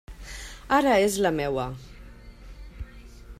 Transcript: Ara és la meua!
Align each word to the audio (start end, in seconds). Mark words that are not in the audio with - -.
Ara 0.77 0.95
és 1.09 1.17
la 1.25 1.33
meua! 1.41 1.67